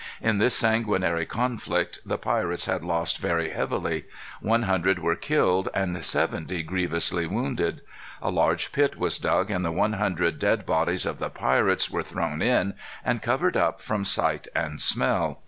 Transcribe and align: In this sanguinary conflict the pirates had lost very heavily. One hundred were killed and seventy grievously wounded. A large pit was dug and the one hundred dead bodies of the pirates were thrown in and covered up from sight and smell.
In 0.19 0.39
this 0.39 0.55
sanguinary 0.55 1.27
conflict 1.27 1.99
the 2.03 2.17
pirates 2.17 2.65
had 2.65 2.83
lost 2.83 3.19
very 3.19 3.51
heavily. 3.51 4.05
One 4.41 4.63
hundred 4.63 4.97
were 4.97 5.15
killed 5.15 5.69
and 5.75 6.03
seventy 6.03 6.63
grievously 6.63 7.27
wounded. 7.27 7.81
A 8.19 8.31
large 8.31 8.71
pit 8.71 8.97
was 8.97 9.19
dug 9.19 9.51
and 9.51 9.63
the 9.63 9.71
one 9.71 9.93
hundred 9.93 10.39
dead 10.39 10.65
bodies 10.65 11.05
of 11.05 11.19
the 11.19 11.29
pirates 11.29 11.91
were 11.91 12.01
thrown 12.01 12.41
in 12.41 12.73
and 13.05 13.21
covered 13.21 13.55
up 13.55 13.79
from 13.79 14.03
sight 14.03 14.47
and 14.55 14.81
smell. 14.81 15.39